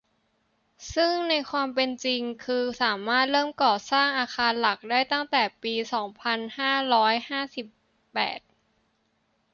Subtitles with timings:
[0.95, 7.65] ซึ่งในความเป็นจริงคือสามารถเริ่มก่อสร้างอาคารหลักได้ตั้งแต่ปี สองพันห้าร้อยห้าสิบ
[8.13, 8.39] แปด